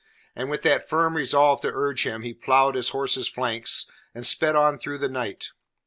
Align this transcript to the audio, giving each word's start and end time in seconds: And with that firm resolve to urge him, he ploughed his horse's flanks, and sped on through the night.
And 0.35 0.49
with 0.49 0.63
that 0.63 0.89
firm 0.89 1.15
resolve 1.15 1.61
to 1.61 1.71
urge 1.71 2.07
him, 2.07 2.23
he 2.23 2.33
ploughed 2.33 2.73
his 2.73 2.89
horse's 2.89 3.27
flanks, 3.27 3.85
and 4.15 4.25
sped 4.25 4.55
on 4.55 4.79
through 4.79 4.97
the 4.97 5.07
night. 5.07 5.49